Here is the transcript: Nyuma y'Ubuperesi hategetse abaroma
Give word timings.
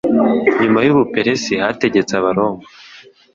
Nyuma 0.61 0.79
y'Ubuperesi 0.85 1.53
hategetse 1.63 2.13
abaroma 2.17 2.63